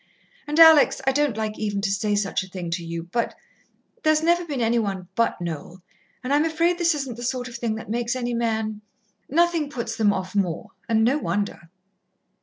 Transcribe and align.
And, 0.47 0.59
Alex, 0.59 0.99
I 1.05 1.11
don't 1.11 1.37
like 1.37 1.59
even 1.59 1.79
to 1.81 1.91
say 1.91 2.15
such 2.15 2.41
a 2.43 2.47
thing 2.47 2.71
to 2.71 2.83
you 2.83 3.03
but 3.03 3.35
there's 4.01 4.23
never 4.23 4.43
been 4.43 4.59
any 4.59 4.79
one 4.79 5.09
but 5.13 5.39
Noel, 5.39 5.83
and 6.23 6.33
I'm 6.33 6.43
afraid 6.43 6.79
this 6.79 6.95
isn't 6.95 7.17
the 7.17 7.21
sort 7.23 7.47
of 7.47 7.55
thing 7.55 7.75
that 7.75 7.87
makes 7.87 8.15
any 8.15 8.33
man.... 8.33 8.81
Nothing 9.29 9.69
puts 9.69 9.95
them 9.95 10.11
off 10.11 10.33
more 10.35 10.69
and 10.89 11.03
no 11.03 11.19
wonder." 11.19 11.69